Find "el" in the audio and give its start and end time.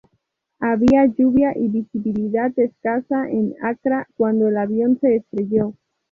4.47-4.57